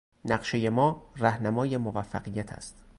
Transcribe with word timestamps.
نقشهی 0.25 0.69
ما 0.69 1.11
رهنمای 1.15 1.77
موفقیت 1.77 2.53
است. 2.53 2.83